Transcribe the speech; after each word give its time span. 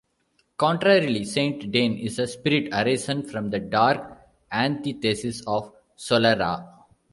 Contrarily, 0.57 1.23
Saint 1.23 1.71
Dane 1.71 1.95
is 1.99 2.17
a 2.17 2.25
spirit 2.25 2.69
arisen 2.73 3.21
from 3.21 3.51
the 3.51 3.59
dark 3.59 4.17
antithesis 4.51 5.41
of 5.45 5.71
Solara. 5.95 6.67